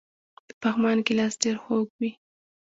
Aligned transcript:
د 0.47 0.49
پغمان 0.61 0.97
ګیلاس 1.07 1.33
ډیر 1.43 1.55
خوږ 1.63 1.87
وي. 1.99 2.11